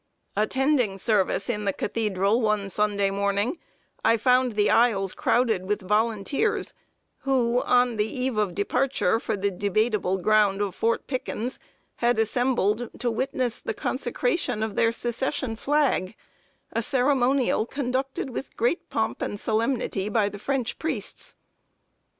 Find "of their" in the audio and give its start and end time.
14.63-14.91